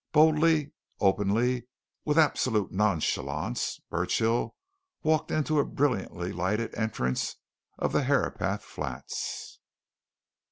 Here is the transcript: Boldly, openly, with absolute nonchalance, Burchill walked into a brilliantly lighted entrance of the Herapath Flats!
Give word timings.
Boldly, 0.13 0.71
openly, 0.99 1.67
with 2.05 2.17
absolute 2.17 2.71
nonchalance, 2.71 3.79
Burchill 3.91 4.55
walked 5.03 5.29
into 5.29 5.59
a 5.59 5.63
brilliantly 5.63 6.31
lighted 6.31 6.73
entrance 6.73 7.35
of 7.77 7.91
the 7.93 8.05
Herapath 8.05 8.63
Flats! 8.63 9.59